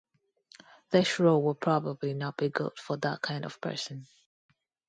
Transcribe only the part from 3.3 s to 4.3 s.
of person.